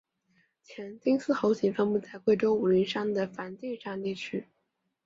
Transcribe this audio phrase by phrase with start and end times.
[0.63, 4.47] 黔金丝猴仅分布在贵州武陵山的梵净山地区。